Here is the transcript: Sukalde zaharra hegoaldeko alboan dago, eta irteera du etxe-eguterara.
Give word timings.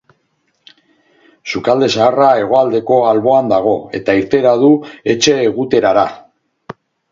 Sukalde 1.53 1.89
zaharra 1.97 2.29
hegoaldeko 2.39 2.97
alboan 3.11 3.53
dago, 3.53 3.75
eta 4.01 4.17
irteera 4.23 4.57
du 4.65 4.73
etxe-eguterara. 5.17 6.07